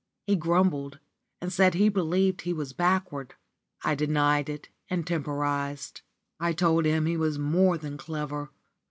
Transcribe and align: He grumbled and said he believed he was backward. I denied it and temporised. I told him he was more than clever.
He 0.25 0.35
grumbled 0.35 0.97
and 1.41 1.53
said 1.53 1.75
he 1.75 1.87
believed 1.87 2.41
he 2.41 2.53
was 2.53 2.73
backward. 2.73 3.35
I 3.83 3.93
denied 3.93 4.49
it 4.49 4.69
and 4.89 5.05
temporised. 5.05 6.01
I 6.39 6.53
told 6.53 6.85
him 6.85 7.05
he 7.05 7.17
was 7.17 7.37
more 7.37 7.77
than 7.77 7.97
clever. 7.97 8.49